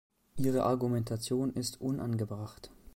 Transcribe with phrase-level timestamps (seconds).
[0.35, 2.71] Ihre Argumentation ist unangebracht.